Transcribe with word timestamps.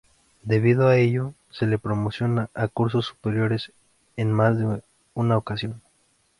Debido 0.41 0.87
a 0.87 0.97
ello, 0.97 1.35
se 1.51 1.67
le 1.67 1.77
promocionó 1.77 2.49
a 2.55 2.67
cursos 2.69 3.05
superiores 3.05 3.71
en 4.17 4.31
más 4.31 4.57
de 4.57 4.81
una 5.13 5.37
ocasión. 5.37 5.79